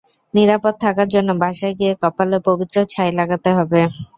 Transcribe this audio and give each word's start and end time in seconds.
নিরাপদ 0.33 0.73
থাকার 0.83 1.07
জন্য 1.15 1.29
বাসায় 1.41 1.75
গিয়ে 1.79 1.93
কপালে 2.01 2.37
পবিত্র 2.47 2.77
ছাই 2.91 3.11
লাগাতে 3.19 3.49
হবে। 3.57 3.81